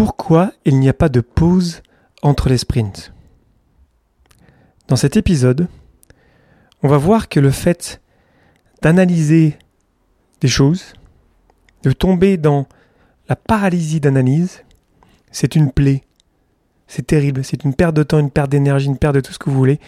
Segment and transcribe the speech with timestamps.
[0.00, 1.82] Pourquoi il n'y a pas de pause
[2.22, 3.12] entre les sprints
[4.88, 5.68] Dans cet épisode,
[6.82, 8.00] on va voir que le fait
[8.80, 9.58] d'analyser
[10.40, 10.94] des choses,
[11.82, 12.66] de tomber dans
[13.28, 14.64] la paralysie d'analyse,
[15.32, 16.02] c'est une plaie.
[16.86, 19.38] C'est terrible, c'est une perte de temps, une perte d'énergie, une perte de tout ce
[19.38, 19.80] que vous voulez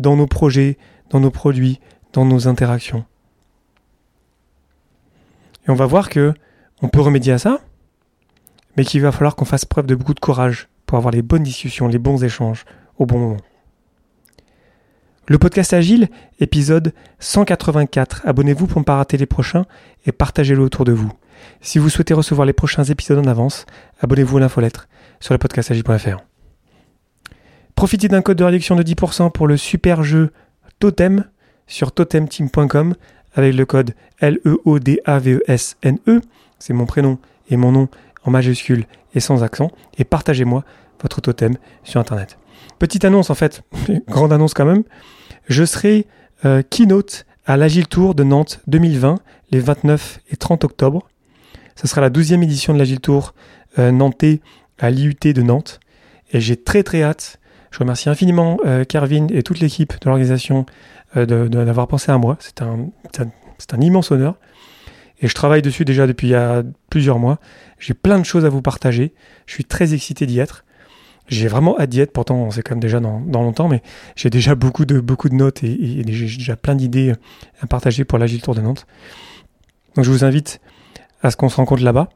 [0.00, 0.78] dans nos projets,
[1.10, 1.78] dans nos produits,
[2.12, 3.04] dans nos interactions.
[5.64, 6.34] Et on va voir que
[6.82, 7.60] on peut remédier à ça,
[8.76, 11.42] mais qu'il va falloir qu'on fasse preuve de beaucoup de courage pour avoir les bonnes
[11.42, 12.64] discussions, les bons échanges
[12.98, 13.36] au bon moment.
[15.26, 16.08] Le podcast Agile,
[16.40, 18.22] épisode 184.
[18.24, 19.64] Abonnez-vous pour ne pas rater les prochains
[20.04, 21.12] et partagez-le autour de vous.
[21.60, 23.64] Si vous souhaitez recevoir les prochains épisodes en avance,
[24.00, 24.88] abonnez-vous à l'infolettre
[25.20, 26.18] sur le podcastagile.fr.
[27.76, 30.32] Profitez d'un code de réduction de 10% pour le super jeu
[30.80, 31.24] Totem
[31.66, 32.94] sur totemteam.com
[33.34, 36.10] avec le code L-E-O-D-A-V-E-S-N-E.
[36.16, 36.20] E.
[36.58, 37.88] C'est mon prénom et mon nom
[38.24, 39.70] en majuscule et sans accent.
[39.98, 40.64] Et partagez-moi
[41.02, 42.38] votre totem sur Internet.
[42.78, 43.62] Petite annonce en fait,
[44.08, 44.84] grande annonce quand même.
[45.48, 46.06] Je serai
[46.44, 49.16] euh, keynote à l'Agile Tour de Nantes 2020,
[49.50, 51.08] les 29 et 30 octobre.
[51.74, 53.34] Ce sera la 12e édition de l'Agile Tour
[53.78, 54.40] euh, nantais
[54.78, 55.80] à l'IUT de Nantes.
[56.32, 57.38] Et j'ai très très hâte.
[57.70, 58.84] Je remercie infiniment euh,
[59.30, 60.66] et toute l'équipe de l'organisation
[61.16, 62.36] euh, d'avoir pensé à moi.
[62.40, 64.36] C'est un, un immense honneur.
[65.20, 67.38] Et je travaille dessus déjà depuis il y a plusieurs mois.
[67.78, 69.12] J'ai plein de choses à vous partager.
[69.46, 70.64] Je suis très excité d'y être.
[71.28, 73.82] J'ai vraiment hâte d'y être, pourtant c'est quand même déjà dans, dans longtemps, mais
[74.16, 77.14] j'ai déjà beaucoup de, beaucoup de notes et, et- et j'ai déjà plein d'idées
[77.60, 78.86] à partager pour l'Agile Tour de Nantes.
[79.94, 80.60] Donc je vous invite
[81.22, 82.08] à ce qu'on se rencontre là-bas.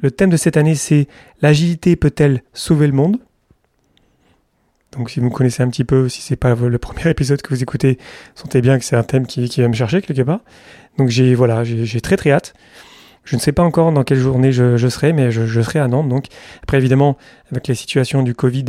[0.00, 1.08] Le thème de cette année, c'est
[1.40, 3.18] l'agilité peut-elle sauver le monde?
[4.92, 7.50] Donc si vous me connaissez un petit peu, si c'est pas le premier épisode que
[7.50, 7.98] vous écoutez,
[8.34, 10.40] sentez bien que c'est un thème qui, va me chercher quelque part.
[10.96, 12.54] Donc j'ai voilà, j'ai très très hâte.
[13.24, 16.08] Je ne sais pas encore dans quelle journée je, serai, mais je, serai à Nantes.
[16.08, 16.26] Donc
[16.62, 17.18] après évidemment,
[17.52, 18.64] avec les situations du Covid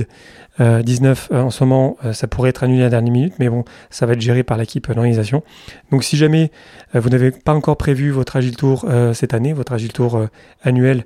[0.59, 3.33] euh, 19 euh, en ce moment, euh, ça pourrait être annulé à la dernière minute,
[3.39, 5.43] mais bon, ça va être géré par l'équipe d'organisation.
[5.91, 6.51] Donc si jamais
[6.93, 10.17] euh, vous n'avez pas encore prévu votre Agile Tour euh, cette année, votre Agile Tour
[10.17, 10.27] euh,
[10.61, 11.05] annuel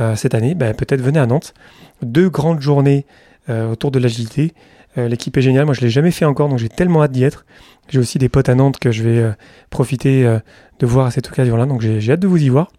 [0.00, 1.54] euh, cette année, ben, peut-être venez à Nantes.
[2.02, 4.52] Deux grandes journées euh, autour de l'agilité.
[4.96, 5.64] Euh, L'équipe est géniale.
[5.64, 7.44] Moi, je l'ai jamais fait encore, donc j'ai tellement hâte d'y être.
[7.88, 9.32] J'ai aussi des potes à Nantes que je vais euh,
[9.70, 10.38] profiter euh,
[10.78, 11.66] de voir à cette occasion-là.
[11.66, 12.70] Donc j'ai hâte de vous y voir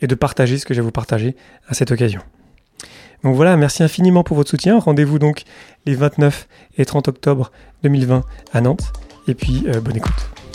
[0.00, 1.36] et de partager ce que j'ai à vous partager
[1.68, 2.20] à cette occasion.
[3.24, 4.78] Donc voilà, merci infiniment pour votre soutien.
[4.78, 5.42] Rendez-vous donc
[5.84, 6.48] les 29
[6.78, 7.50] et 30 octobre
[7.82, 8.22] 2020
[8.52, 8.92] à Nantes.
[9.28, 10.45] Et puis, euh, bonne écoute.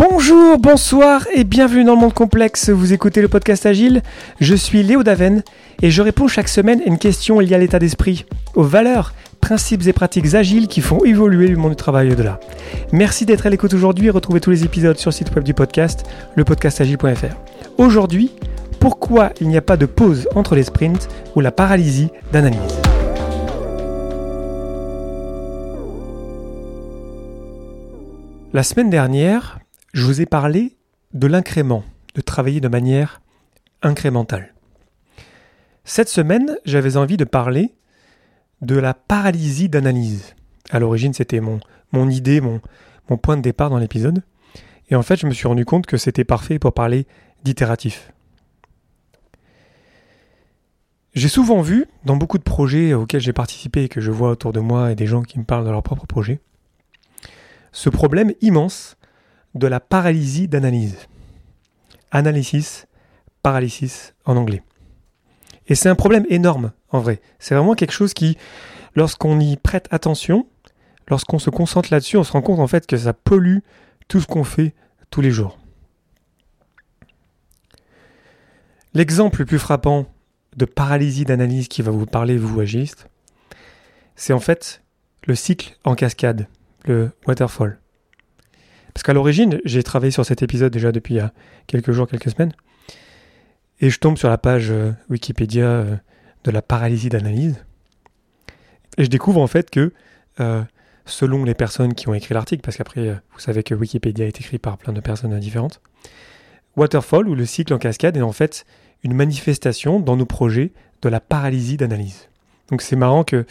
[0.00, 2.70] Bonjour, bonsoir et bienvenue dans le monde complexe.
[2.70, 4.02] Vous écoutez le podcast Agile.
[4.40, 5.42] Je suis Léo Daven
[5.82, 8.24] et je réponds chaque semaine à une question liée à l'état d'esprit,
[8.54, 9.12] aux valeurs,
[9.42, 12.40] principes et pratiques agiles qui font évoluer le monde du travail au-delà.
[12.92, 15.52] Merci d'être à l'écoute aujourd'hui et retrouvez tous les épisodes sur le site web du
[15.52, 17.36] podcast, lepodcastagile.fr.
[17.76, 18.30] Aujourd'hui,
[18.78, 22.58] pourquoi il n'y a pas de pause entre les sprints ou la paralysie d'analyse?
[28.54, 29.59] La semaine dernière,
[29.92, 30.76] je vous ai parlé
[31.14, 31.84] de l'incrément,
[32.14, 33.20] de travailler de manière
[33.82, 34.54] incrémentale.
[35.84, 37.74] Cette semaine, j'avais envie de parler
[38.60, 40.34] de la paralysie d'analyse.
[40.70, 41.60] À l'origine, c'était mon,
[41.92, 42.60] mon idée, mon,
[43.08, 44.22] mon point de départ dans l'épisode.
[44.90, 47.06] Et en fait, je me suis rendu compte que c'était parfait pour parler
[47.42, 48.12] d'itératif.
[51.14, 54.52] J'ai souvent vu, dans beaucoup de projets auxquels j'ai participé et que je vois autour
[54.52, 56.40] de moi et des gens qui me parlent de leur propre projet,
[57.72, 58.96] ce problème immense
[59.54, 60.96] de la paralysie d'analyse.
[62.10, 62.86] Analysis,
[63.42, 64.62] paralysis en anglais.
[65.68, 67.20] Et c'est un problème énorme, en vrai.
[67.38, 68.36] C'est vraiment quelque chose qui,
[68.94, 70.46] lorsqu'on y prête attention,
[71.08, 73.58] lorsqu'on se concentre là-dessus, on se rend compte en fait que ça pollue
[74.08, 74.74] tout ce qu'on fait
[75.10, 75.58] tous les jours.
[78.94, 80.06] L'exemple le plus frappant
[80.56, 83.06] de paralysie d'analyse qui va vous parler, vous agistes,
[84.16, 84.82] c'est en fait
[85.26, 86.48] le cycle en cascade,
[86.86, 87.79] le waterfall.
[88.94, 91.32] Parce qu'à l'origine, j'ai travaillé sur cet épisode déjà depuis il y a
[91.66, 92.52] quelques jours, quelques semaines,
[93.80, 95.96] et je tombe sur la page euh, Wikipédia euh,
[96.44, 97.64] de la paralysie d'analyse,
[98.98, 99.92] et je découvre en fait que,
[100.40, 100.62] euh,
[101.06, 104.58] selon les personnes qui ont écrit l'article, parce qu'après, vous savez que Wikipédia est écrit
[104.58, 105.80] par plein de personnes différentes,
[106.76, 108.64] Waterfall, ou le cycle en cascade, est en fait
[109.02, 110.72] une manifestation dans nos projets
[111.02, 112.28] de la paralysie d'analyse.
[112.68, 113.44] Donc c'est marrant que,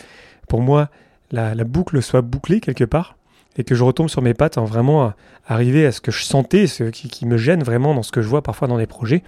[0.48, 0.90] pour moi,
[1.32, 3.19] la boucle soit bouclée quelque part,
[3.60, 5.16] et que je retombe sur mes pattes en vraiment à-
[5.46, 8.28] arriver à ce que je sentais, ce qui, me gêne vraiment dans ce que je
[8.28, 9.22] vois parfois dans des projets,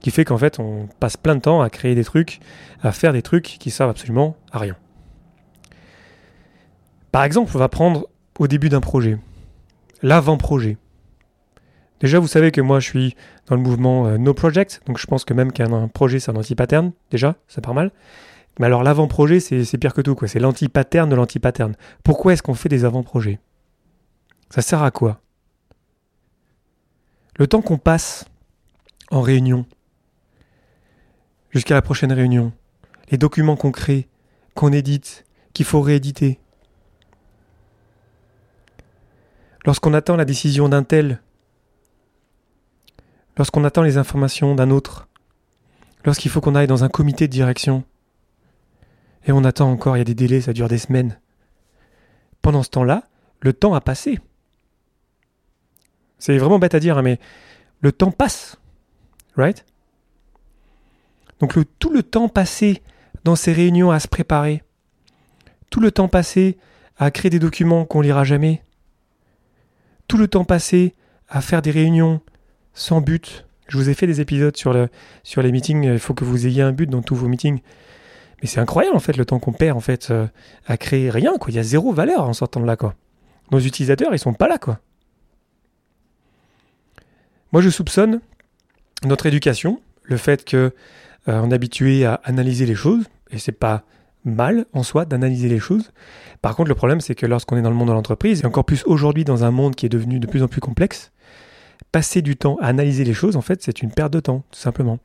[0.00, 2.40] qui fait qu'en fait on passe plein de temps à créer des trucs,
[2.82, 4.76] à faire des trucs qui servent absolument à rien.
[7.12, 8.08] Par exemple, on va prendre
[8.38, 9.16] au début d'un projet,
[10.02, 10.76] l'avant-projet.
[12.00, 13.16] Déjà, vous savez que moi, je suis
[13.46, 16.36] dans le mouvement euh, No Project, donc je pense que même qu'un projet, c'est un
[16.36, 17.92] anti-pattern, déjà, ça part mal.
[18.60, 20.28] Mais alors, l'avant-projet, c'est pire que tout, quoi.
[20.28, 21.74] C'est l'anti-pattern de l'anti-pattern.
[22.04, 23.38] Pourquoi est-ce qu'on fait des avant-projets?
[24.50, 25.20] Ça sert à quoi?
[27.36, 28.24] Le temps qu'on passe
[29.10, 29.66] en réunion,
[31.50, 32.52] jusqu'à la prochaine réunion,
[33.10, 34.08] les documents qu'on crée,
[34.54, 36.40] qu'on édite, qu'il faut rééditer.
[39.64, 41.20] Lorsqu'on attend la décision d'un tel
[43.38, 45.08] lorsqu'on attend les informations d'un autre,
[46.04, 47.84] lorsqu'il faut qu'on aille dans un comité de direction,
[49.24, 51.20] et on attend encore, il y a des délais, ça dure des semaines.
[52.42, 53.04] Pendant ce temps-là,
[53.40, 54.18] le temps a passé.
[56.18, 57.18] C'est vraiment bête à dire, hein, mais
[57.80, 58.56] le temps passe.
[59.36, 59.64] Right?
[61.40, 62.82] Donc tout le temps passé
[63.24, 64.62] dans ces réunions à se préparer,
[65.70, 66.58] tout le temps passé
[66.96, 68.62] à créer des documents qu'on lira jamais,
[70.08, 70.94] tout le temps passé
[71.28, 72.20] à faire des réunions
[72.74, 73.46] sans but.
[73.68, 74.88] Je vous ai fait des épisodes sur, le,
[75.22, 75.84] sur les meetings.
[75.84, 77.60] Il faut que vous ayez un but dans tous vos meetings.
[78.40, 80.26] Mais c'est incroyable en fait le temps qu'on perd en fait euh,
[80.66, 81.50] à créer rien quoi.
[81.50, 82.94] Il y a zéro valeur en sortant de là quoi.
[83.50, 84.80] Nos utilisateurs ils sont pas là quoi.
[87.52, 88.20] Moi je soupçonne
[89.04, 90.72] notre éducation, le fait que
[91.28, 93.84] euh, est habitué à analyser les choses et c'est pas
[94.24, 95.92] mal en soi d'analyser les choses.
[96.42, 98.64] Par contre le problème c'est que lorsqu'on est dans le monde de l'entreprise et encore
[98.64, 101.12] plus aujourd'hui dans un monde qui est devenu de plus en plus complexe,
[101.92, 104.58] passer du temps à analyser les choses, en fait, c'est une perte de temps, tout
[104.58, 104.98] simplement.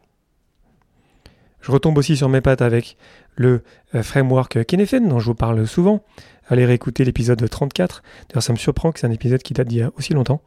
[1.61, 2.97] Je retombe aussi sur mes pattes avec
[3.35, 3.63] le
[3.95, 6.03] euh, framework Kinefen, dont je vous parle souvent.
[6.49, 8.03] Allez réécouter l'épisode 34.
[8.29, 10.41] D'ailleurs, ça me surprend que c'est un épisode qui date d'il y a aussi longtemps.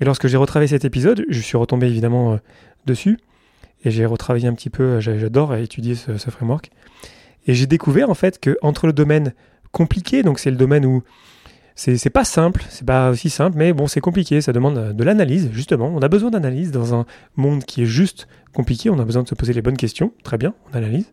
[0.00, 2.36] Et lorsque j'ai retravaillé cet épisode, je suis retombé évidemment euh,
[2.86, 3.18] dessus.
[3.84, 6.70] Et j'ai retravaillé un petit peu, euh, j'adore étudier ce, framework.
[7.46, 9.34] Et j'ai découvert en fait que entre le domaine
[9.72, 11.02] compliqué, donc c'est le domaine où
[11.76, 15.48] c'est pas simple, c'est pas aussi simple, mais bon, c'est compliqué, ça demande de l'analyse,
[15.52, 15.86] justement.
[15.86, 17.06] On a besoin d'analyse dans un
[17.36, 20.12] monde qui est juste compliqué, on a besoin de se poser les bonnes questions.
[20.22, 21.10] Très bien, on analyse.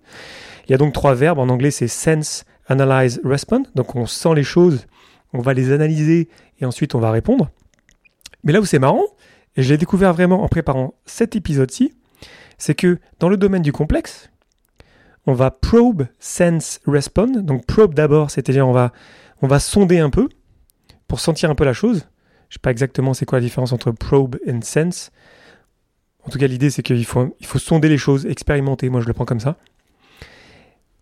[0.67, 3.63] Il y a donc trois verbes, en anglais c'est sense, analyze, respond.
[3.75, 4.87] Donc on sent les choses,
[5.31, 6.27] on va les analyser
[6.59, 7.49] et ensuite on va répondre.
[8.47, 9.03] Mais là où c'est marrant,
[9.57, 11.93] et je l'ai découvert vraiment en préparant cet épisode-ci,
[12.57, 14.29] c'est que dans le domaine du complexe,
[15.25, 17.41] on va probe, sense, respond.
[17.41, 18.93] Donc probe d'abord, c'est-à-dire on va,
[19.41, 20.29] on va sonder un peu,
[21.09, 22.07] pour sentir un peu la chose.
[22.47, 25.11] Je sais pas exactement c'est quoi la différence entre probe et sense.
[26.23, 28.89] En tout cas, l'idée c'est qu'il faut, il faut sonder les choses, expérimenter.
[28.89, 29.57] Moi, je le prends comme ça.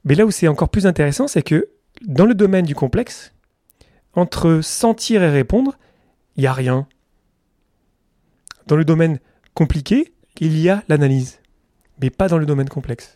[0.03, 1.69] Mais là où c'est encore plus intéressant, c'est que
[2.07, 3.33] dans le domaine du complexe,
[4.13, 5.77] entre sentir et répondre,
[6.37, 6.87] il n'y a rien.
[8.67, 9.19] Dans le domaine
[9.53, 11.39] compliqué, il y a l'analyse,
[12.01, 13.15] mais pas dans le domaine complexe.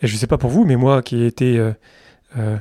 [0.00, 1.72] Et je ne sais pas pour vous, mais moi qui ai été euh,
[2.36, 2.56] euh,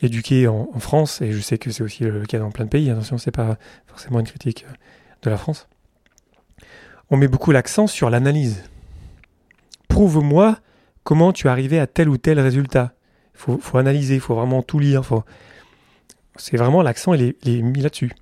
[0.00, 2.90] éduqué en, France, et je sais que c'est aussi le cas dans plein de pays,
[2.90, 4.72] attention, c'est pas forcément une critique euh,
[5.22, 5.68] de la France,
[7.10, 8.62] on met beaucoup l'accent sur l'analyse.
[9.88, 10.58] Prouve-moi
[11.02, 12.94] comment tu es arrivé à tel ou tel résultat.
[13.34, 15.02] Il faut, analyser, il faut vraiment tout lire.
[16.36, 18.12] C'est vraiment l'accent, il est, mis là-dessus.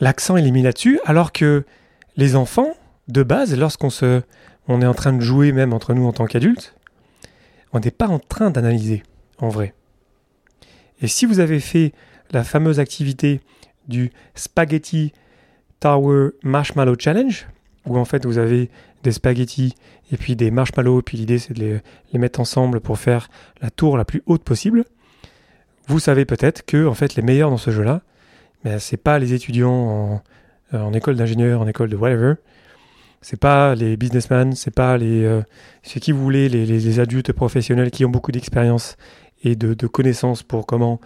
[0.00, 1.64] L'accent, est mis là-dessus, alors que
[2.16, 2.74] les enfants,
[3.08, 4.22] de base, lorsqu'on se,
[4.68, 6.74] on est en train de jouer, même entre nous en tant qu'adultes,
[7.72, 9.02] on n'est pas en train d'analyser,
[9.38, 9.74] en vrai.
[11.02, 11.92] Et si vous avez fait
[12.30, 13.40] la fameuse activité
[13.88, 15.12] du Spaghetti
[15.80, 17.46] Tower Marshmallow Challenge,
[17.86, 18.70] où en fait vous avez
[19.02, 19.74] des spaghettis
[20.10, 21.80] et puis des marshmallows, puis l'idée c'est de
[22.12, 23.28] les, mettre ensemble pour faire
[23.60, 24.84] la tour la plus haute possible,
[25.86, 28.02] vous savez peut-être que en fait les meilleurs dans ce jeu-là,
[28.64, 30.22] ben, c'est pas les étudiants
[30.72, 32.34] en, école d'ingénieur, en école de whatever,
[33.20, 35.42] c'est pas les businessmen, c'est pas les euh,
[35.82, 38.96] qui vous voulez, les, adultes professionnels qui ont beaucoup d'expérience
[39.44, 41.00] et de, connaissances pour comment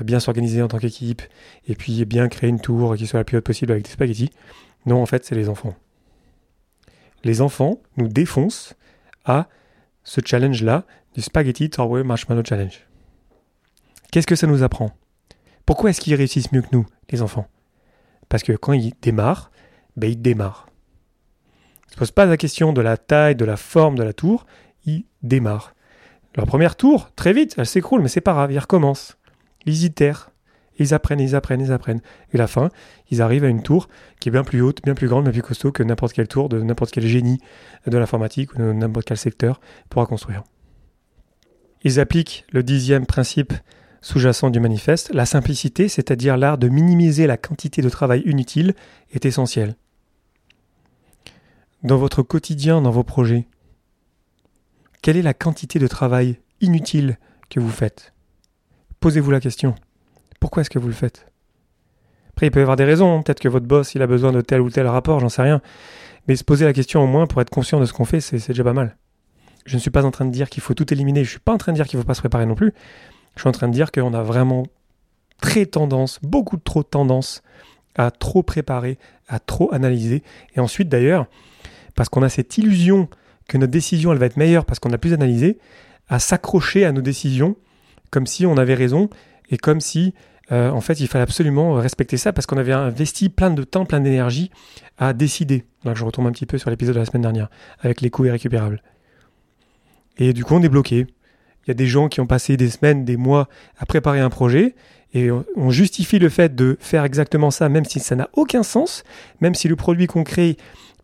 [0.00, 1.22] euh, bien s'organiser en tant qu'équipe
[1.66, 4.30] et puis bien créer une tour qui soit la plus haute possible avec des spaghettis.
[4.86, 5.74] Non, en fait, c'est les enfants.
[7.22, 8.74] Les enfants nous défoncent
[9.24, 9.48] à
[10.02, 12.86] ce challenge-là du Spaghetti Tower Marshmallow Challenge.
[14.12, 14.92] Qu'est-ce que ça nous apprend?
[15.66, 17.46] Pourquoi est-ce qu'ils réussissent mieux que nous, les enfants?
[18.28, 19.50] Parce que quand ils démarrent,
[19.96, 20.68] ben ils démarrent.
[21.86, 24.12] Ils ne se posent pas la question de la taille, de la forme de la
[24.12, 24.46] tour,
[24.84, 25.74] ils démarrent.
[26.36, 29.16] Leur première tour, très vite, elle s'écroule, mais c'est pas grave, ils recommencent.
[29.66, 30.30] Ils itèrent.
[30.78, 32.00] Ils apprennent, ils apprennent, ils apprennent.
[32.32, 32.68] Et à la fin,
[33.10, 35.42] ils arrivent à une tour qui est bien plus haute, bien plus grande, bien plus
[35.42, 37.38] costaud que n'importe quelle tour de n'importe quel génie
[37.86, 40.42] de l'informatique ou de n'importe quel secteur pourra construire.
[41.82, 43.52] Ils appliquent le dixième principe
[44.04, 45.10] sous-jacent du manifeste.
[45.14, 48.74] La simplicité, c'est-à-dire l'art de minimiser la quantité de travail inutile,
[49.12, 49.76] est essentielle.
[51.82, 53.48] Dans votre quotidien, dans vos projets,
[55.00, 57.18] quelle est la quantité de travail inutile
[57.48, 58.12] que vous faites?
[59.00, 59.74] Posez-vous la question.
[60.38, 61.26] Pourquoi est-ce que vous le faites?
[62.28, 63.22] Après, il peut y avoir des raisons.
[63.22, 65.62] Peut-être que votre boss, il a besoin de tel ou tel rapport, j'en sais rien.
[66.28, 68.48] Mais se poser la question au moins pour être conscient de ce qu'on fait, c'est
[68.48, 68.98] déjà pas mal.
[69.64, 71.20] Je ne suis pas en train de dire qu'il faut tout éliminer.
[71.24, 72.54] Je ne suis pas en train de dire qu'il ne faut pas se préparer non
[72.54, 72.74] plus.
[73.36, 74.64] Je suis en train de dire qu'on a vraiment
[75.40, 77.42] très tendance, beaucoup trop tendance
[77.96, 78.98] à trop préparer,
[79.28, 80.22] à trop analyser.
[80.56, 81.26] Et ensuite, d'ailleurs,
[81.94, 83.08] parce qu'on a cette illusion
[83.48, 85.58] que notre décision, elle va être meilleure parce qu'on a plus analysé,
[86.08, 87.56] à s'accrocher à nos décisions
[88.10, 89.10] comme si on avait raison
[89.50, 90.14] et comme si
[90.52, 93.86] euh, en fait, il fallait absolument respecter ça parce qu'on avait investi plein de temps,
[93.86, 94.50] plein d'énergie
[94.98, 95.64] à décider.
[95.84, 97.48] Je retombe un petit peu sur l'épisode de la semaine dernière
[97.80, 98.82] avec les coûts irrécupérables.
[100.18, 101.06] Et du coup, on est bloqué.
[101.66, 104.30] Il y a des gens qui ont passé des semaines, des mois à préparer un
[104.30, 104.74] projet
[105.14, 109.04] et on justifie le fait de faire exactement ça, même si ça n'a aucun sens,
[109.40, 110.56] même si le produit qu'on crée,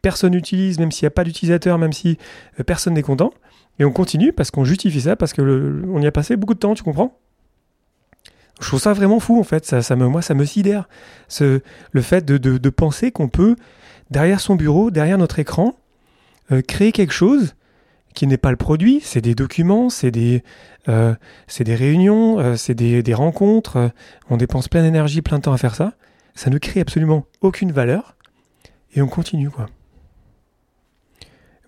[0.02, 2.19] personne n'utilise, même s'il n'y a pas d'utilisateur, même si
[2.59, 3.33] euh, personne n'est content.
[3.79, 6.75] Et on continue parce qu'on justifie ça, parce qu'on y a passé beaucoup de temps,
[6.75, 7.17] tu comprends?
[8.61, 10.88] Je trouve ça vraiment fou en fait, ça, me, moi ça me sidère.
[11.29, 11.61] Ce,
[11.93, 13.57] le fait de, de, penser qu'on peut,
[14.11, 15.76] derrière son bureau, derrière notre écran,
[16.52, 17.55] euh, créer quelque chose
[18.14, 20.43] qui n'est pas le produit, c'est des documents, c'est des,
[20.88, 21.14] euh,
[21.59, 23.90] des réunions, euh, c'est des, des, rencontres,
[24.29, 25.95] on dépense plein d'énergie, plein de temps à faire ça,
[26.35, 28.17] ça ne crée absolument aucune valeur,
[28.95, 29.67] et on continue quoi.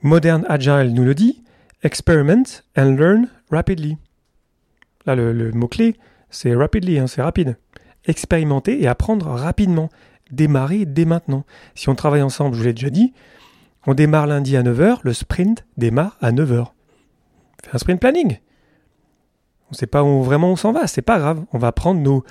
[0.02, 1.44] Modern Agile nous le dit,
[1.84, 2.44] experiment
[2.76, 3.96] and learn rapidly.
[5.06, 5.96] Là le, le mot-clé,
[6.32, 7.56] c'est rapidly, hein, c'est rapide.
[8.06, 9.90] Expérimenter et apprendre rapidement.
[10.32, 11.44] Démarrer dès maintenant.
[11.75, 13.12] Si on travaille ensemble, je vous l'ai déjà dit,
[13.86, 16.68] on démarre lundi à 9h, le sprint démarre à 9h.
[17.64, 18.38] Fait un sprint planning.
[19.66, 21.44] On ne sait pas où vraiment on s'en va, c'est pas grave.
[21.52, 22.24] On va prendre nos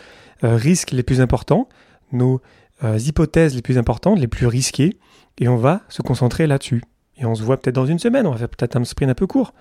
[0.44, 1.68] euh, risques les plus importants,
[2.12, 2.42] nos
[2.84, 4.98] euh, hypothèses les plus importantes, les plus risquées,
[5.40, 6.84] et on va se concentrer là-dessus.
[7.18, 9.16] Et on se voit peut-être dans une semaine, on va faire peut-être un sprint un
[9.16, 9.54] peu court,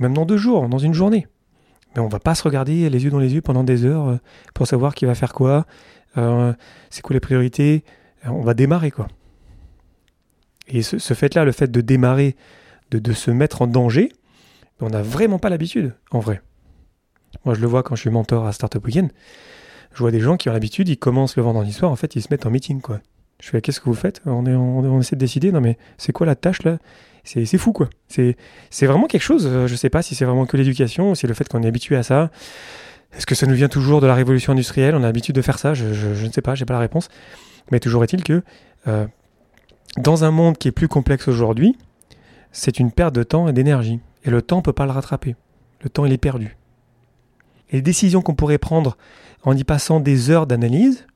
[0.00, 1.26] même dans deux jours, dans une journée.
[1.94, 4.16] Mais on va pas se regarder les yeux dans les yeux pendant des heures euh,
[4.54, 5.66] pour savoir qui va faire quoi,
[6.16, 7.84] c'est quoi les priorités.
[8.24, 9.06] On va démarrer quoi.
[10.70, 12.36] Et ce, fait-là, le fait de démarrer,
[12.90, 14.12] de, se mettre en danger,
[14.80, 16.40] on n'a vraiment pas l'habitude, en vrai.
[17.44, 19.10] Moi, je le vois quand je suis mentor à Startup Weekend.
[19.92, 22.22] Je vois des gens qui ont l'habitude, ils commencent le vendredi soir, en fait, ils
[22.22, 23.00] se mettent en meeting, quoi.
[23.40, 24.20] Je fais, qu'est-ce que vous faites?
[24.26, 26.78] On, est, on, essaie de décider, non mais c'est quoi la tâche là?
[27.24, 27.88] C'est fou quoi.
[28.08, 28.36] C'est
[28.82, 31.34] vraiment quelque chose, euh, je sais pas si c'est vraiment que l'éducation, si c'est le
[31.34, 32.30] fait qu'on est habitué à ça.
[33.16, 34.94] Est-ce que ça nous vient toujours de la révolution industrielle?
[34.94, 37.08] On a l'habitude de faire ça, je, ne sais pas, j'ai pas la réponse.
[37.70, 38.42] Mais toujours est-il que
[38.88, 39.06] euh,
[39.96, 41.76] dans un monde qui est plus complexe aujourd'hui,
[42.52, 44.00] c'est une perte de temps et d'énergie.
[44.24, 45.36] Et le temps ne peut pas le rattraper.
[45.82, 46.56] Le temps, il est perdu.
[47.70, 48.96] Et les décisions qu'on pourrait prendre
[49.42, 51.06] en y passant des heures d'analyse,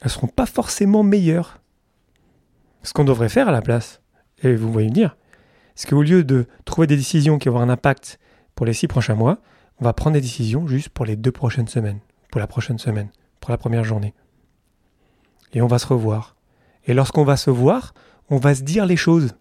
[0.00, 1.60] elles ne seront pas forcément meilleures.
[2.82, 4.00] Ce qu'on devrait faire à la place,
[4.42, 5.16] et vous voyez me dire,
[5.74, 8.18] c'est qu'au lieu de trouver des décisions qui vont avoir un impact
[8.54, 9.38] pour les six prochains mois,
[9.80, 12.00] on va prendre des décisions juste pour les deux prochaines semaines,
[12.30, 13.08] pour la prochaine semaine,
[13.40, 14.14] pour la première journée.
[15.52, 16.36] Et on va se revoir.
[16.86, 17.94] Et lorsqu'on va se voir,
[18.30, 19.34] on va se dire les choses.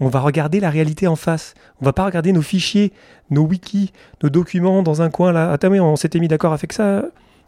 [0.00, 1.54] On va regarder la réalité en face.
[1.80, 2.92] On va pas regarder nos fichiers,
[3.30, 5.50] nos wikis, nos documents dans un coin là.
[5.50, 7.02] Attends, mais on s'était mis d'accord avec ça.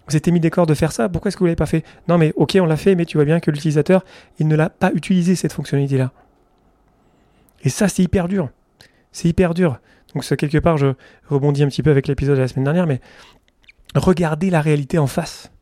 [0.07, 1.09] Vous s'était mis d'accord de faire ça.
[1.09, 1.85] Pourquoi est-ce que vous l'avez pas fait?
[2.09, 4.05] Non, mais ok, on l'a fait, mais tu vois bien que l'utilisateur,
[4.41, 6.11] il ne l'a pas utilisé cette fonctionnalité-là.
[7.63, 8.51] Et ça, c'est hyper dur.
[9.13, 9.79] C'est hyper dur.
[10.15, 10.89] Donc, ça, quelque part, je
[11.29, 13.01] rebondis un petit peu avec l'épisode de la semaine dernière, mais
[13.95, 15.53] regardez la réalité en face.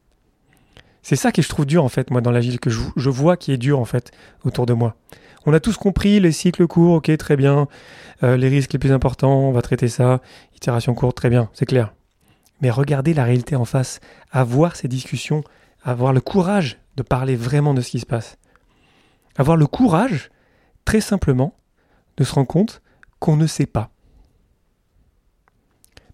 [1.02, 3.52] C'est ça que je trouve dur, en fait, moi, dans l'agile, que je, vois qui
[3.52, 4.10] est dur, en fait,
[4.44, 4.96] autour de moi.
[5.46, 7.68] On a tous compris les cycles courts, ok, très bien.
[8.22, 10.20] Euh, les risques les plus importants, on va traiter ça.
[10.56, 11.94] Itération courte, très bien, c'est clair.
[12.60, 14.00] Mais regardez la réalité en face,
[14.30, 15.42] avoir ces discussions,
[15.82, 18.36] avoir le courage de parler vraiment de ce qui se passe.
[19.36, 20.30] Avoir le courage,
[20.84, 21.54] très simplement,
[22.16, 22.82] de se rendre compte
[23.20, 23.90] qu'on ne sait pas.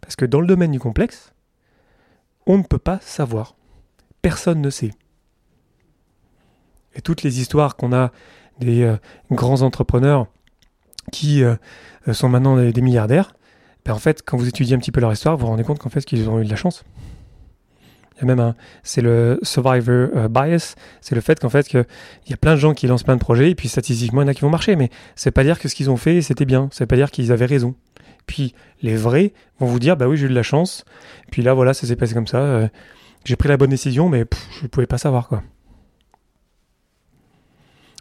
[0.02, 1.32] Parce que dans le domaine du complexe,
[2.46, 3.56] on ne peut pas savoir.
[4.24, 4.92] Personne ne sait.
[6.94, 8.10] Et toutes les histoires qu'on a
[8.58, 8.96] des euh,
[9.30, 10.28] grands entrepreneurs
[11.12, 11.56] qui euh,
[12.10, 13.34] sont maintenant des, milliardaires,
[13.84, 15.78] ben en fait, quand vous étudiez un petit peu leur histoire, vous vous rendez compte
[15.78, 16.84] qu'en fait, qu'ils ont eu de la chance.
[18.16, 21.70] Il y a même un, c'est le survivor euh, bias, c'est le fait qu'en fait
[21.74, 21.84] il
[22.28, 24.28] y a plein de gens qui lancent plein de projets et puis statistiquement il y
[24.28, 26.44] en a qui vont marcher, mais c'est pas dire que ce qu'ils ont fait c'était
[26.44, 27.74] bien, c'est pas dire qu'ils avaient raison.
[28.26, 30.84] Puis les vrais vont vous dire bah oui j'ai eu de la chance,
[31.32, 32.68] puis là voilà ça s'est passé comme ça, euh,
[33.24, 34.24] j'ai pris la bonne décision mais
[34.58, 35.42] je ne pouvais pas savoir quoi.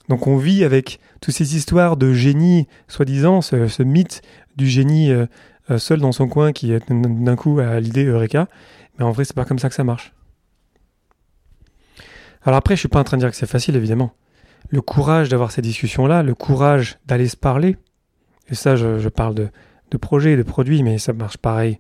[0.10, 4.22] Donc on vit avec toutes ces histoires de génie, soi-disant, ce, mythe
[4.58, 5.28] du génie euh,
[5.78, 8.48] seul dans son coin qui d'un coup a l'idée Eureka.
[8.98, 10.14] Mais en vrai, c'est pas comme ça que ça marche.
[12.44, 14.12] Alors après, je suis pas en train de dire que c'est facile, évidemment.
[14.70, 17.78] Le courage d'avoir ces discussions-là, le courage d'aller se parler,
[18.50, 19.50] et ça, je, parle de,
[19.92, 21.80] de projets, de produits, mais ça marche pareil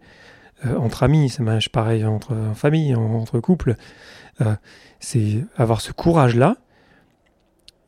[0.65, 3.75] euh, entre amis, ça marche pareil entre en famille, entre couples.
[4.41, 4.55] Euh,
[4.99, 6.57] c'est avoir ce courage-là.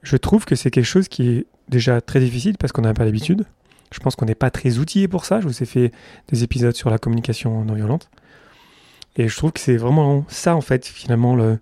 [0.04, 3.06] Je trouve que c'est quelque chose qui est déjà très difficile parce qu'on n'a pas
[3.06, 3.46] l'habitude.
[3.92, 5.40] Je pense qu'on n'est pas très outillé pour ça.
[5.42, 5.92] Je vous ai fait
[6.28, 8.10] des épisodes sur la communication non violente.
[9.16, 11.60] Et je trouve que c'est vraiment ça, en fait, finalement, le,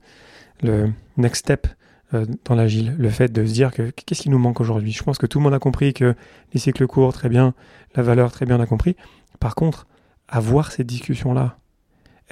[1.17, 1.67] next step
[2.13, 2.95] euh, dans l'agile.
[2.97, 4.91] Le fait de se dire que qu'est-ce qui nous manque aujourd'hui?
[4.91, 6.15] Je pense que tout le monde a compris que
[6.53, 7.53] les cycles courts, très bien,
[7.95, 8.95] la valeur, très bien, on a compris.
[9.39, 9.85] Par contre,
[10.33, 11.57] avoir ces discussions-là,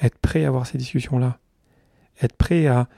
[0.00, 1.38] être prêt à avoir ces discussions-là,
[2.20, 2.88] être prêt à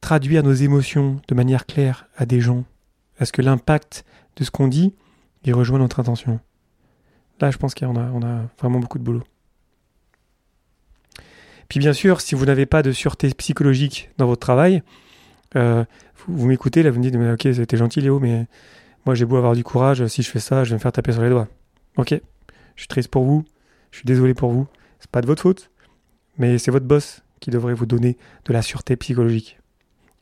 [0.00, 2.64] traduire nos émotions de manière claire à des gens,
[3.20, 4.04] est-ce que l'impact
[4.36, 4.94] de ce qu'on dit,
[5.44, 6.40] il rejoint notre intention
[7.40, 9.22] Là, je pense qu'on a, on a vraiment beaucoup de boulot.
[11.68, 14.82] Puis bien sûr, si vous n'avez pas de sûreté psychologique dans votre travail,
[15.54, 15.84] euh,
[16.26, 18.46] vous, m'écoutez, là vous me dites, ok, c'était gentil Léo, mais
[19.06, 21.12] moi j'ai beau avoir du courage, si je fais ça, je vais me faire taper
[21.12, 21.46] sur les doigts.
[21.96, 22.20] Ok,
[22.74, 23.44] je suis triste pour vous,
[23.90, 24.66] je suis désolé pour vous,
[24.98, 25.70] c'est pas de votre faute,
[26.38, 29.58] mais c'est votre boss qui devrait vous donner de la sûreté psychologique.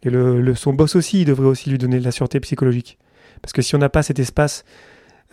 [0.02, 2.98] Et le, son boss aussi, devrait aussi lui donner de la sûreté psychologique.
[3.42, 4.64] Parce que si on n'a pas cet espace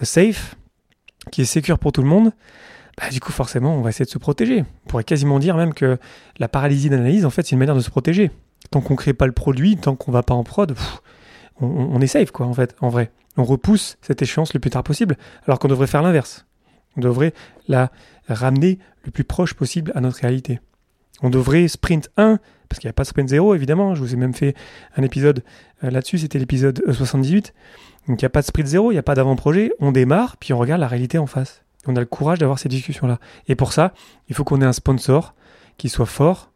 [0.02, 0.56] euh, safe,
[1.32, 2.32] qui est sécure pour tout le monde,
[2.98, 4.66] bah, du coup, forcément, on va essayer de se protéger.
[4.86, 5.98] On pourrait quasiment dire même que
[6.38, 8.32] la paralysie d'analyse, en fait, c'est une manière de se protéger.
[8.72, 10.76] Tant qu'on ne crée pas le produit, tant qu'on va pas en prod,
[11.62, 13.12] on, est safe, quoi, en fait, en vrai.
[13.38, 16.46] On repousse cette échéance le plus tard possible, alors qu'on devrait faire l'inverse.
[16.98, 17.34] On devrait
[17.68, 17.92] la
[18.28, 20.60] ramener le plus proche possible à notre réalité.
[21.22, 23.96] On devrait sprint 1, parce qu'il n'y a pas de sprint 0, évidemment.
[23.96, 24.56] Je vous ai même fait
[24.98, 25.44] un épisode
[25.84, 27.54] euh, là-dessus, c'était l'épisode 78.
[28.08, 29.72] Donc il n'y a pas de sprint 0, il n'y a pas d'avant-projet.
[29.80, 31.64] On démarre, puis on regarde la réalité en face.
[31.86, 33.20] On a le courage d'avoir ces discussions-là.
[33.48, 33.94] Et pour ça,
[34.30, 35.34] il faut qu'on ait un sponsor
[35.78, 36.52] qui soit fort,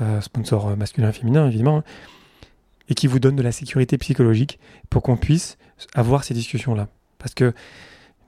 [0.00, 1.84] euh, sponsor masculin, féminin, évidemment, hein,
[2.88, 4.58] et qui vous donne de la sécurité psychologique
[4.88, 5.58] pour qu'on puisse
[5.94, 6.88] avoir ces discussions-là.
[7.18, 7.52] Parce que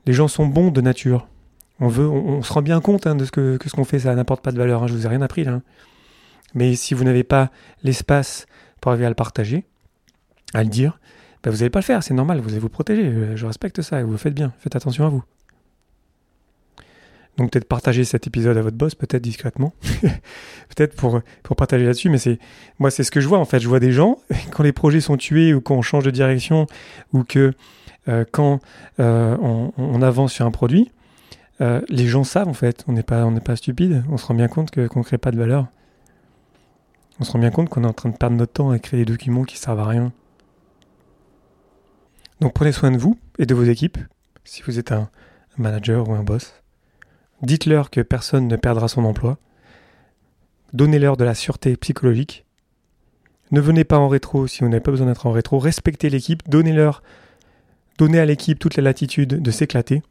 [0.05, 1.27] les gens sont bons de nature.
[1.79, 4.15] On, veut, on, se rend bien compte hein, de ce que, ce qu'on fait, ça
[4.15, 4.83] n'apporte pas de valeur.
[4.83, 5.61] Hein, je vous ai rien appris là.
[6.53, 7.49] Mais si vous n'avez pas
[7.83, 8.45] l'espace
[8.79, 9.65] pour arriver à le partager,
[10.53, 10.99] à le dire,
[11.43, 13.35] ben vous n'allez pas le faire, c'est normal, vous allez vous protéger.
[13.35, 15.23] Je respecte ça vous faites bien, faites attention à vous.
[17.37, 19.73] Donc peut-être partager cet épisode à votre boss, peut-être discrètement,
[20.69, 22.37] peut-être pour, pour partager là-dessus, mais c'est
[22.77, 23.59] moi c'est ce que je vois en fait.
[23.59, 24.19] Je vois des gens,
[24.51, 26.67] quand les projets sont tués ou quand on change de direction
[27.11, 27.53] ou que
[28.07, 28.59] euh, quand
[28.99, 30.91] euh, on, avance sur un produit,
[31.61, 34.47] euh, les gens savent en fait, on n'est pas, pas stupide, on se rend bien
[34.47, 35.67] compte qu'on ne crée pas de valeur.
[37.19, 39.05] On se rend bien compte qu'on est en train de perdre notre temps à créer
[39.05, 40.11] des documents qui servent à rien.
[42.41, 43.97] Donc prenez soin de vous et de vos équipes,
[44.43, 45.09] si vous êtes un
[45.57, 46.53] manager ou un boss.
[47.41, 49.37] Dites-leur que personne ne perdra son emploi.
[50.73, 52.45] Donnez-leur de la sûreté psychologique.
[53.51, 55.59] Ne venez pas en rétro si vous n'avez pas besoin d'être en rétro.
[55.59, 56.41] Respectez l'équipe.
[56.49, 57.03] Donnez-leur,
[57.99, 60.01] donnez à l'équipe toute la latitude de s'éclater.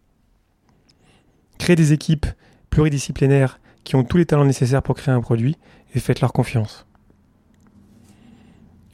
[1.62, 2.27] Créez des équipes
[2.70, 5.57] pluridisciplinaires qui ont tous les talents nécessaires pour créer un produit
[5.94, 6.88] et faites-leur confiance.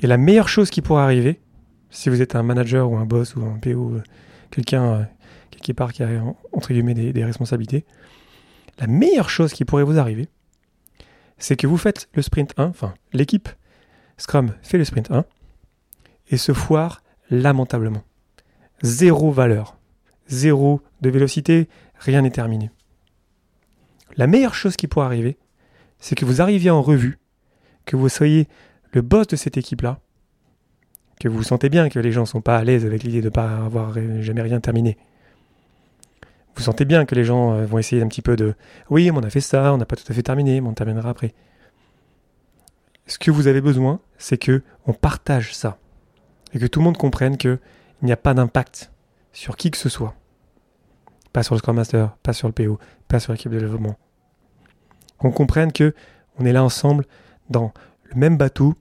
[0.00, 1.40] Et la meilleure chose qui pourrait arriver,
[1.88, 4.02] si vous êtes un manager ou un boss ou un PO, euh,
[4.50, 5.02] quelqu'un euh,
[5.50, 6.08] quelque part qui a
[6.52, 7.86] entre guillemets des, responsabilités,
[8.78, 10.28] la meilleure chose qui pourrait vous arriver,
[11.38, 13.48] c'est que vous faites le sprint 1, enfin l'équipe
[14.18, 15.24] Scrum fait le sprint 1
[16.28, 18.02] et se foire lamentablement.
[18.82, 19.78] Zéro valeur,
[20.28, 21.66] zéro de vélocité,
[21.98, 22.70] rien n'est terminé.
[24.16, 25.38] La meilleure chose qui pourrait arriver,
[25.98, 27.18] c'est que vous arriviez en revue,
[27.84, 28.48] que vous soyez
[28.92, 30.00] le boss de cette équipe-là,
[31.20, 33.26] que vous sentez bien que les gens ne sont pas à l'aise avec l'idée de
[33.26, 34.96] ne pas avoir jamais rien terminé.
[36.54, 38.54] Vous sentez bien que les gens euh, vont essayer un petit peu de
[38.90, 41.10] oui, on a fait ça, on n'a pas tout à fait terminé, mais on terminera
[41.10, 41.32] après.
[43.06, 45.78] Ce que vous avez besoin, c'est que on partage ça
[46.52, 47.60] et que tout le monde comprenne qu'il
[48.02, 48.90] n'y a pas d'impact
[49.32, 50.17] sur qui que ce soit.
[51.38, 53.96] Pas sur le Scrum Master, pas sur le PO, pas sur l'équipe de développement.
[55.18, 55.94] Qu'on comprenne que
[56.36, 57.06] on est là ensemble
[57.48, 57.72] dans
[58.02, 58.74] le même bateau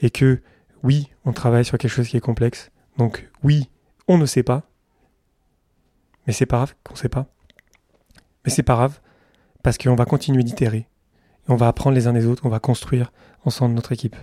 [0.00, 0.40] et que
[0.82, 2.70] oui, on travaille sur quelque chose qui est complexe.
[2.96, 3.68] Donc oui,
[4.08, 4.62] on ne sait pas.
[6.26, 7.26] Mais c'est pas grave qu'on ne sait pas.
[8.46, 8.98] Mais c'est pas grave
[9.62, 10.88] parce qu'on va continuer d'itérer.
[11.48, 13.12] On va apprendre les uns des autres, on va construire
[13.44, 14.16] ensemble notre équipe.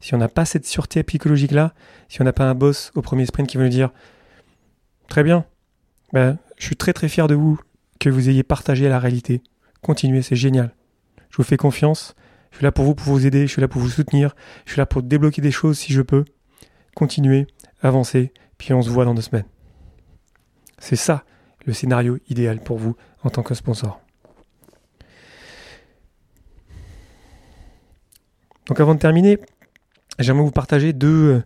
[0.00, 1.74] Si on n'a pas cette sûreté psychologique-là,
[2.08, 3.92] si on n'a pas un boss au premier sprint qui veut nous dire
[5.06, 5.44] Très bien,
[6.12, 7.60] ben, je suis très très fier de vous
[8.00, 9.42] que vous ayez partagé la réalité.
[9.82, 10.74] Continuez, c'est génial.
[11.30, 12.14] Je vous fais confiance.
[12.50, 13.46] Je suis là pour vous, pour vous aider.
[13.46, 14.34] Je suis là pour vous soutenir.
[14.64, 16.24] Je suis là pour débloquer des choses si je peux.
[16.94, 17.46] Continuez,
[17.82, 19.44] avancez, puis on se voit dans deux semaines.
[20.78, 21.24] C'est ça
[21.66, 24.00] le scénario idéal pour vous en tant que sponsor.
[28.66, 29.38] Donc avant de terminer,
[30.18, 31.42] j'aimerais vous partager deux,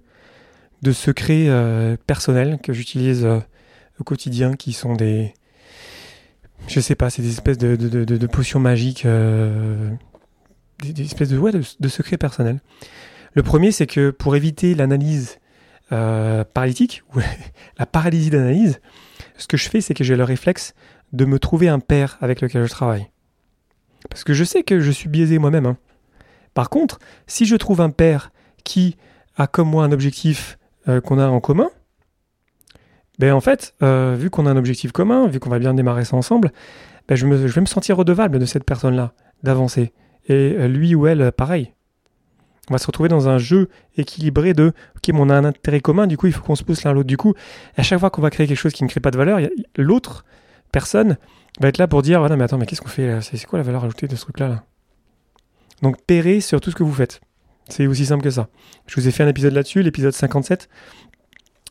[0.82, 3.40] deux secrets euh, personnels que j'utilise euh,
[4.00, 5.34] au quotidien qui sont des
[6.66, 9.90] je sais pas, c'est des espèces de, potions magiques, euh,
[10.82, 12.60] des, espèces de, ouais, de, secrets personnels.
[13.32, 15.38] Le premier, c'est que pour éviter l'analyse
[15.90, 17.02] euh, paralytique,
[17.78, 18.80] la paralysie d'analyse,
[19.36, 20.74] ce que je fais, c'est que j'ai le réflexe
[21.12, 23.08] de me trouver un père avec lequel je travaille.
[24.08, 25.66] Parce que je sais que je suis biaisé moi-même.
[25.66, 25.76] Hein.
[26.54, 28.32] Par contre, si je trouve un père
[28.64, 28.96] qui
[29.36, 30.58] a comme moi un objectif
[30.88, 31.70] euh, qu'on a en commun,
[33.20, 36.06] ben en fait, euh, vu qu'on a un objectif commun, vu qu'on va bien démarrer
[36.06, 36.52] ça ensemble,
[37.06, 39.92] ben je, vais me sentir redevable de cette personne-là, d'avancer.
[40.30, 41.74] Et euh, lui ou elle, pareil.
[42.70, 45.80] On va se retrouver dans un jeu équilibré de OK, mais on a un intérêt
[45.80, 47.08] commun, du coup, il faut qu'on se pousse l'un l'autre.
[47.08, 47.34] Du coup,
[47.76, 49.38] à chaque fois qu'on va créer quelque chose qui ne crée pas de valeur,
[49.76, 50.24] l'autre
[50.72, 51.18] personne
[51.60, 53.58] va être là pour dire ah non, mais attends, mais qu'est-ce qu'on fait C'est quoi
[53.58, 54.64] la valeur ajoutée de ce truc-là là?
[55.82, 57.20] Donc, pairer sur tout ce que vous faites.
[57.68, 58.48] C'est aussi simple que ça.
[58.86, 60.70] Je vous ai fait un épisode là-dessus, l'épisode 57.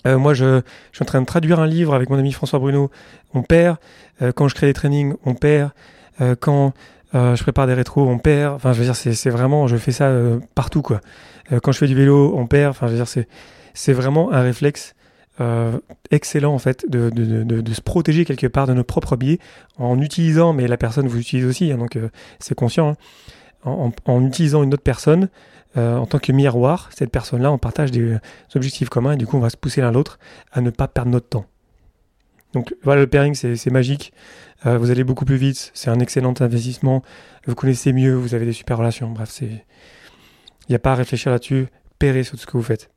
[0.07, 0.61] Euh, moi, je,
[0.93, 2.89] suis en train de traduire un livre avec mon ami François Bruno.
[3.33, 3.77] On perd.
[4.21, 5.71] Euh, quand je crée des trainings, on perd.
[6.21, 6.73] Euh, quand
[7.13, 8.55] je prépare des rétros, on perd.
[8.55, 10.11] Enfin, je veux dire, c'est vraiment, je fais ça
[10.53, 11.01] partout, quoi.
[11.63, 12.71] Quand je fais du vélo, on perd.
[12.71, 13.25] Enfin, je veux dire,
[13.73, 14.93] c'est vraiment un réflexe
[16.11, 19.39] excellent, en fait, de, de, de, de, se protéger quelque part de nos propres biais
[19.77, 21.97] en utilisant, mais la personne vous utilise aussi, hein, donc
[22.39, 22.95] c'est conscient, hein,
[23.63, 25.29] en, en, utilisant une autre personne
[25.77, 28.17] euh, en tant que miroir, cette personne-là, on partage des
[28.55, 30.19] objectifs communs et du coup, on va se pousser l'un l'autre
[30.51, 31.45] à ne pas perdre notre temps.
[32.53, 34.11] Donc voilà, le pairing, c'est magique.
[34.65, 35.71] Euh, vous allez beaucoup plus vite.
[35.75, 37.03] C'est un excellent investissement.
[37.45, 39.11] Vous connaissez mieux, vous avez des super relations.
[39.11, 39.65] Bref, c'est.
[40.67, 41.67] Il n'y a pas à réfléchir là-dessus.
[41.99, 42.89] Pairez sur tout ce que vous faites.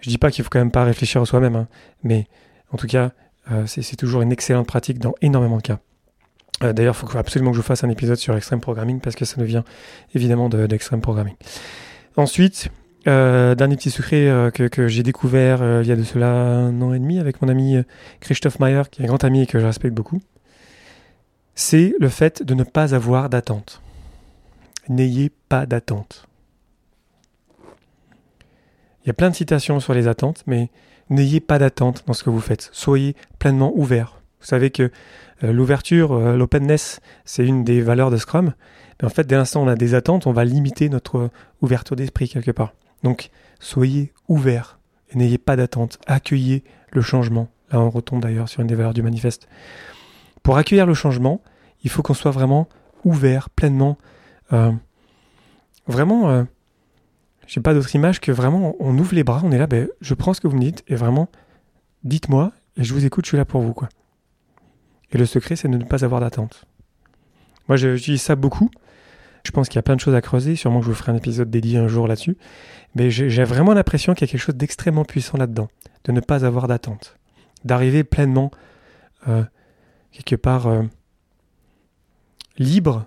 [0.00, 1.68] Je dis pas qu'il faut quand même pas réfléchir à soi-même, hein,
[2.02, 2.26] mais
[2.70, 3.12] en tout cas,
[3.50, 5.80] euh, c'est toujours une excellente pratique dans énormément de cas.
[6.62, 9.24] Euh, D'ailleurs, il faut absolument que je fasse un épisode sur Extreme Programming parce que
[9.24, 9.64] ça nous vient
[10.14, 11.34] évidemment d'Extreme de, Programming.
[12.16, 12.68] Ensuite,
[13.06, 16.92] euh, dernier petit secret euh, que, j'ai découvert il y a de cela un an
[16.92, 17.76] et demi avec mon ami
[18.20, 20.20] Christophe Mayer, qui est un grand ami et que je respecte beaucoup,
[21.54, 23.82] c'est le fait de ne pas avoir d'attente.
[24.88, 26.26] N'ayez pas d'attente.
[29.04, 30.70] Il y a plein de citations sur les attentes, mais
[31.10, 32.68] n'ayez pas d'attente dans ce que vous faites.
[32.72, 34.17] Soyez pleinement ouvert.
[34.40, 34.90] Vous savez que
[35.44, 38.54] euh, l'ouverture, euh, l'openness, c'est une des valeurs de Scrum.
[39.00, 42.28] Mais en fait, dès l'instant on a des attentes, on va limiter notre ouverture d'esprit
[42.28, 42.74] quelque part.
[43.02, 44.78] Donc, soyez ouverts
[45.10, 45.98] et n'ayez pas d'attente.
[46.06, 47.48] Accueillez le changement.
[47.70, 49.48] Là, on retombe d'ailleurs sur une des valeurs du manifeste.
[50.42, 51.42] Pour accueillir le changement,
[51.82, 52.68] il faut qu'on soit vraiment
[53.04, 53.98] ouvert, pleinement.
[54.52, 54.72] Euh,
[55.86, 56.44] vraiment, euh,
[57.46, 60.14] j'ai pas d'autre image que vraiment, on ouvre les bras, on est là, ben, je
[60.14, 61.28] prends ce que vous me dites et vraiment,
[62.04, 63.88] dites-moi et je vous écoute, je suis là pour vous, quoi.
[65.12, 66.64] Et le secret, c'est de ne pas avoir d'attente.
[67.68, 68.70] Moi, j'utilise ça beaucoup.
[69.44, 70.56] Je pense qu'il y a plein de choses à creuser.
[70.56, 72.36] Sûrement que je vous ferai un épisode dédié un jour là-dessus.
[72.94, 75.68] Mais j'ai vraiment l'impression qu'il y a quelque chose d'extrêmement puissant là-dedans.
[76.04, 77.16] De ne pas avoir d'attente.
[77.64, 78.50] D'arriver pleinement,
[79.26, 79.44] euh,
[80.12, 80.82] quelque part, euh,
[82.56, 83.06] libre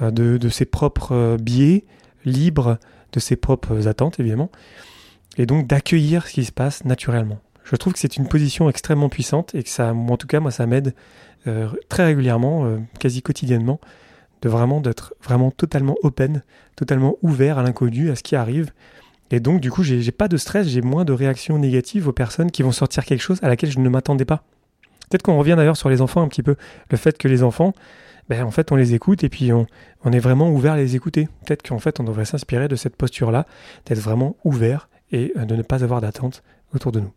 [0.00, 1.84] euh, de, de, ses propres biais,
[2.24, 2.78] libre
[3.12, 4.50] de ses propres attentes, évidemment.
[5.38, 7.40] Et donc d'accueillir ce qui se passe naturellement.
[7.64, 10.50] Je trouve que c'est une position extrêmement puissante et que ça, en tout cas, moi,
[10.50, 10.94] ça m'aide
[11.46, 13.80] euh, très régulièrement, euh, quasi quotidiennement,
[14.42, 16.42] de vraiment d'être vraiment totalement open,
[16.76, 18.72] totalement ouvert à l'inconnu, à ce qui arrive.
[19.30, 22.50] Et donc, du coup, j'ai pas de stress, j'ai moins de réactions négatives aux personnes
[22.50, 24.44] qui vont sortir quelque chose à laquelle je ne m'attendais pas.
[25.08, 26.56] Peut-être qu'on revient d'ailleurs sur les enfants un petit peu.
[26.90, 27.72] Le fait que les enfants,
[28.28, 29.66] ben, en fait, on les écoute et puis on,
[30.04, 31.28] on est vraiment ouvert à les écouter.
[31.46, 33.46] Peut-être qu'en fait, on devrait s'inspirer de cette posture-là,
[33.86, 36.42] d'être vraiment ouvert et euh, de ne pas avoir d'attente
[36.74, 37.12] autour de nous.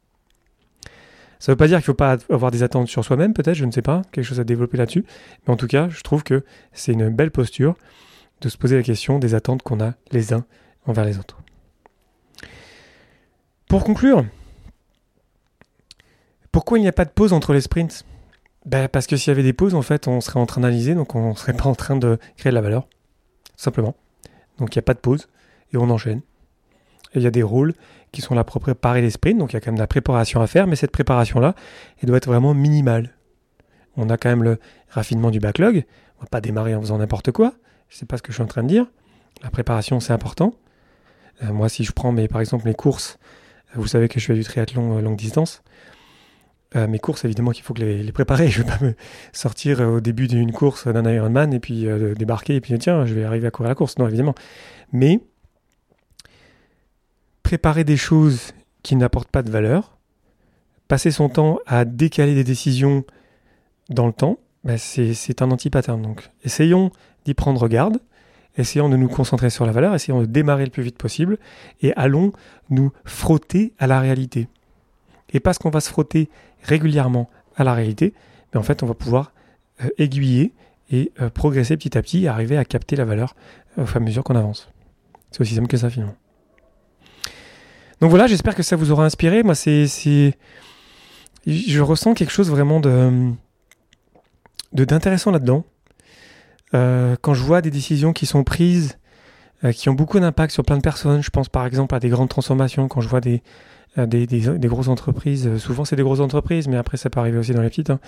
[1.39, 3.55] Ça ne veut pas dire qu'il ne faut pas avoir des attentes sur soi-même, peut-être,
[3.55, 5.05] je ne sais pas, quelque chose à développer là-dessus.
[5.45, 6.43] Mais en tout cas, je trouve que
[6.73, 7.75] c'est une belle posture
[8.41, 10.45] de se poser la question des attentes qu'on a les uns
[10.85, 11.37] envers les autres.
[13.67, 14.25] Pour conclure,
[16.51, 18.05] pourquoi il n'y a pas de pause entre les sprints?
[18.65, 20.95] Ben Parce que s'il y avait des pauses, en fait, on serait en train d'analyser,
[20.95, 22.87] donc on ne serait pas en train de créer de la valeur,
[23.55, 23.95] simplement.
[24.57, 25.27] Donc il n'y a pas de pause,
[25.73, 26.21] et on enchaîne.
[27.15, 27.73] Il y a des rôles
[28.11, 29.87] qui sont là pour préparer les sprints, donc il y a quand même de la
[29.87, 31.55] préparation à faire, mais cette préparation-là,
[32.01, 33.15] elle doit être vraiment minimale.
[33.97, 35.85] On a quand même le raffinement du backlog,
[36.17, 37.53] on va pas démarrer en faisant n'importe quoi,
[37.89, 38.85] je sais pas ce que je suis en train de dire.
[39.43, 40.53] La préparation, c'est important.
[41.43, 43.17] Euh, moi, si je prends mes, par exemple mes courses,
[43.71, 45.63] euh, vous savez que je fais du triathlon euh, longue distance.
[46.89, 48.47] Mes courses, évidemment qu'il faut que les, les, préparer.
[48.49, 48.95] Je vais pas me
[49.31, 53.23] sortir au début d'une course d'un Ironman et puis débarquer et puis tiens, je vais
[53.23, 53.97] arriver à courir la course.
[53.97, 54.35] Non, évidemment.
[54.91, 55.21] Mais
[57.45, 59.99] préparer des choses qui n'apportent pas de valeur,
[60.87, 63.05] passer son temps à décaler des décisions
[63.89, 66.01] dans le temps, bah c'est un anti-pattern.
[66.01, 66.89] Donc, essayons
[67.23, 67.99] d'y prendre garde,
[68.57, 71.37] essayons de nous concentrer sur la valeur, essayons de démarrer le plus vite possible,
[71.83, 72.33] et allons
[72.71, 74.47] nous frotter à la réalité.
[75.29, 76.31] Et parce qu'on va se frotter
[76.63, 78.15] régulièrement à la réalité,
[78.51, 79.33] mais en fait, on va pouvoir
[79.99, 80.51] aiguiller
[80.89, 83.35] et progresser petit à petit et arriver à capter la valeur
[83.77, 84.67] au fur et à mesure qu'on avance.
[85.29, 86.15] C'est aussi simple que ça finalement.
[88.01, 89.43] Donc voilà, j'espère que ça vous aura inspiré.
[89.43, 89.87] Moi, c'est,
[91.47, 93.31] je ressens quelque chose vraiment de,
[94.73, 95.63] d'intéressant là-dedans.
[96.73, 98.97] Euh, quand je vois des décisions qui sont prises,
[99.63, 102.09] euh, qui ont beaucoup d'impact sur plein de personnes, je pense par exemple à des
[102.09, 103.41] grandes transformations, quand je vois des,
[103.97, 107.61] euh, grosses entreprises, souvent c'est des grosses entreprises, mais après ça peut arriver aussi dans
[107.61, 107.91] les petites.
[107.91, 107.99] Hein.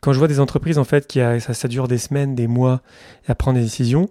[0.00, 2.80] Quand je vois des entreprises en fait qui ça, dure des semaines, des mois
[3.28, 4.08] à prendre des décisions,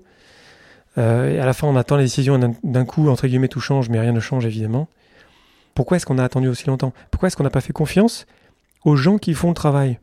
[0.98, 4.00] et à la fin on attend les décisions d'un coup, entre guillemets tout change, mais
[4.00, 4.88] rien ne change évidemment.
[5.74, 6.94] Pourquoi est-ce qu'on a attendu aussi longtemps?
[7.12, 8.26] Pourquoi est-ce qu'on n'a pas fait confiance
[8.86, 10.00] aux gens qui font le travail?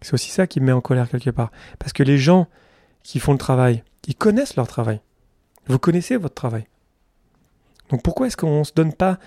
[0.00, 1.50] C'est aussi ça qui me met en colère quelque part.
[1.80, 2.46] Parce que les gens
[3.02, 5.00] qui font le travail, ils connaissent leur travail.
[5.66, 6.66] Vous connaissez votre travail.
[7.90, 9.18] Donc pourquoi est-ce qu'on se donne pas...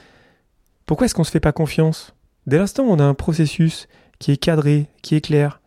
[0.85, 2.15] Pourquoi est-ce qu'on se fait pas confiance?
[2.47, 3.87] Dès l'instant où on a un processus
[4.19, 5.59] qui est cadré, qui est clair,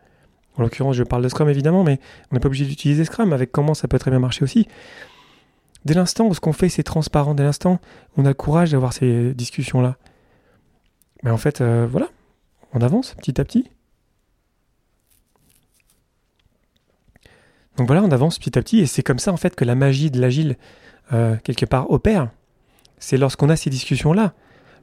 [0.57, 1.99] en l'occurrence je parle de Scrum évidemment, mais
[2.31, 4.67] on n'est pas obligé d'utiliser Scrum, avec comment ça peut très bien marcher aussi.
[5.85, 7.79] Dès l'instant où ce qu'on fait c'est transparent, dès l'instant
[8.17, 9.97] où on a le courage d'avoir ces discussions-là,
[11.23, 12.09] mais en fait, euh, voilà,
[12.73, 13.69] on avance petit à petit.
[17.77, 19.75] Donc voilà, on avance petit à petit, et c'est comme ça en fait que la
[19.75, 20.55] magie de l'agile,
[21.13, 22.29] euh, quelque part, opère.
[22.99, 24.33] C'est lorsqu'on a ces discussions-là,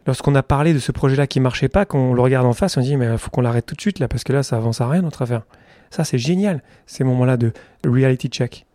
[0.06, 2.80] lorsqu'on a parlé de ce projet-là qui marchait pas, qu'on le regarde en face, on
[2.80, 4.88] dit mais faut qu'on l'arrête tout de suite là, parce que là ça avance à
[4.88, 5.42] rien notre affaire.
[5.90, 7.52] Ça c'est génial, ces moments-là de
[7.84, 8.66] reality check.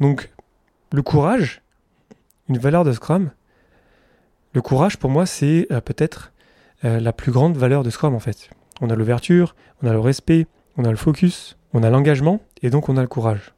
[0.00, 0.30] Donc
[0.94, 1.60] le courage,
[2.48, 3.30] une valeur de Scrum,
[4.52, 6.32] le courage, pour moi, c'est euh, peut-être
[6.84, 8.48] euh, la plus grande valeur de Scrum, en fait.
[8.80, 12.70] On a l'ouverture, on a le respect, on a le focus, on a l'engagement, et
[12.70, 13.54] donc on a le courage.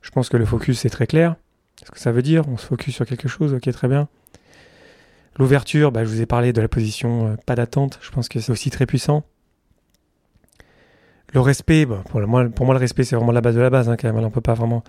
[0.00, 1.36] Je pense que le focus, c'est très clair.
[1.84, 4.08] Ce que ça veut dire, on se focus sur quelque chose, ok, très bien.
[5.38, 8.40] L'ouverture, bah, je vous ai parlé de la position euh, pas d'attente, je pense que
[8.40, 9.22] c'est aussi très puissant.
[11.32, 14.12] Le respect, pour, moi, le respect, c'est vraiment la base de la base, hein, quand
[14.12, 14.22] même.
[14.22, 14.82] On peut pas vraiment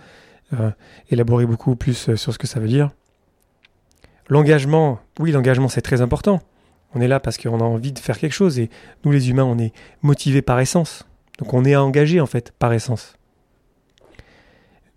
[1.08, 2.90] élaborer beaucoup plus sur ce que ça veut dire.
[4.28, 6.40] L'engagement, oui, l'engagement c'est très important.
[6.94, 8.70] On est là parce qu'on a envie de faire quelque chose et
[9.04, 11.06] nous les humains, on est motivés par essence.
[11.38, 13.16] Donc on est engagé en fait par essence.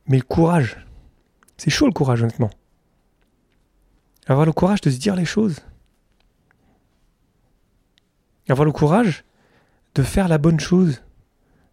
[0.07, 0.85] Mais le courage,
[1.57, 2.51] c'est chaud le courage honnêtement.
[4.27, 5.59] Avoir le courage de se dire les choses.
[8.47, 9.23] Avoir le courage
[9.95, 11.01] de faire la bonne chose.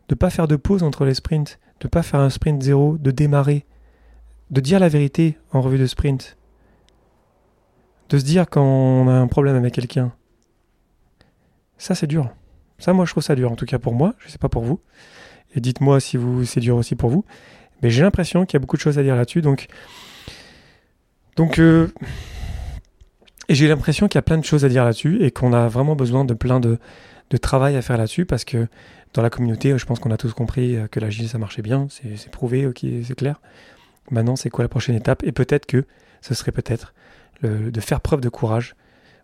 [0.08, 1.58] De ne pas faire de pause entre les sprints.
[1.80, 3.66] De ne pas faire un sprint zéro, de démarrer.
[4.50, 6.36] De dire la vérité en revue de sprint
[8.08, 10.12] de se dire quand on a un problème avec quelqu'un,
[11.78, 12.30] ça c'est dur.
[12.78, 14.64] Ça, moi, je trouve ça dur, en tout cas pour moi, je sais pas pour
[14.64, 14.80] vous.
[15.54, 17.24] Et dites-moi si vous, c'est dur aussi pour vous.
[17.82, 19.42] Mais j'ai l'impression qu'il y a beaucoup de choses à dire là-dessus.
[19.42, 19.66] Donc,
[21.36, 21.88] donc euh,
[23.48, 25.68] et j'ai l'impression qu'il y a plein de choses à dire là-dessus et qu'on a
[25.68, 26.78] vraiment besoin de plein de,
[27.30, 28.66] de travail à faire là-dessus parce que
[29.12, 32.30] dans la communauté, je pense qu'on a tous compris que l'agile, ça marchait bien, c'est
[32.30, 33.40] prouvé, ok, c'est clair.
[34.10, 35.22] Maintenant, c'est quoi la prochaine étape?
[35.22, 35.84] Et peut-être que
[36.20, 36.94] ce serait peut-être
[37.42, 38.74] de faire preuve de courage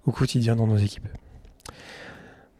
[0.06, 1.08] au quotidien dans nos équipes.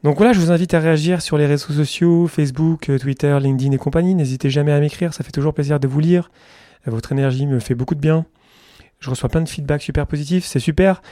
[0.02, 3.72] Donc voilà, je vous invite à réagir sur les réseaux sociaux, Facebook, euh, Twitter, LinkedIn
[3.72, 4.14] et compagnie.
[4.14, 6.30] N'hésitez jamais à m'écrire, ça fait toujours plaisir de vous lire.
[6.86, 8.24] Votre énergie me fait beaucoup de bien.
[9.00, 11.02] Je reçois plein de feedback super positifs, c'est super.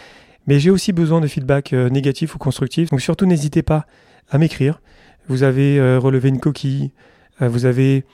[0.47, 2.89] Mais j'ai aussi besoin de feedback euh, négatif ou constructif.
[2.89, 3.87] Donc surtout, n'hésitez pas
[4.31, 4.81] à m'écrire.
[5.29, 6.93] Vous avez euh, relevé une coquille,
[7.41, 8.05] vous avez,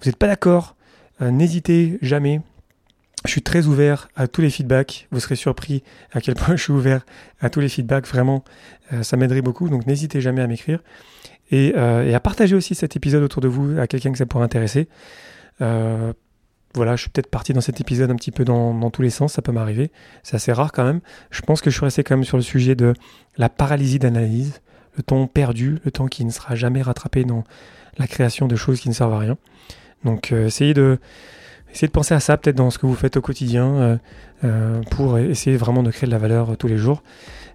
[0.00, 0.76] vous n'êtes pas d'accord,
[1.20, 2.40] n'hésitez jamais
[3.24, 5.08] je suis très ouvert à tous les feedbacks.
[5.10, 7.04] Vous serez surpris à quel point je suis ouvert
[7.40, 8.06] à tous les feedbacks.
[8.06, 8.44] Vraiment,
[8.92, 9.68] euh, ça m'aiderait beaucoup.
[9.68, 10.80] Donc n'hésitez jamais à m'écrire.
[11.52, 14.44] Euh, et, à partager aussi cet épisode autour de vous à quelqu'un que ça pourrait
[14.44, 14.88] intéresser.
[15.60, 16.12] Euh,
[16.74, 19.32] voilà, je suis peut-être parti dans cet épisode un petit peu dans, tous les sens,
[19.32, 19.90] ça peut m'arriver.
[20.22, 21.00] C'est assez rare quand même.
[21.30, 22.92] Je pense que je suis resté quand même sur le sujet de
[23.38, 24.60] la paralysie d'analyse,
[24.98, 27.44] le temps perdu, le temps qui ne sera jamais rattrapé dans
[27.96, 29.38] la création de choses qui ne servent à rien.
[30.04, 30.98] Donc essayez de
[31.72, 33.96] Essayez de penser à ça peut-être dans ce que vous faites au quotidien euh,
[34.44, 37.02] euh, pour essayer vraiment de créer de la valeur euh, tous les jours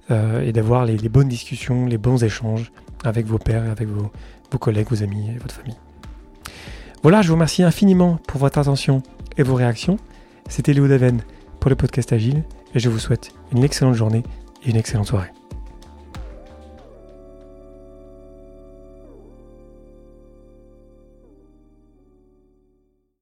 [0.10, 2.74] et d'avoir les, bonnes discussions, les bons échanges
[3.06, 4.12] avec vos pairs, avec vos,
[4.52, 5.78] vos collègues, vos amis et votre famille.
[7.04, 9.02] Voilà, je vous remercie infiniment pour votre attention
[9.38, 9.96] et vos réactions.
[10.50, 11.22] C'était Léo Daven
[11.62, 12.44] pour le podcast Agile
[12.76, 14.24] et je vous souhaite une excellente journée
[14.66, 15.32] et une excellente soirée.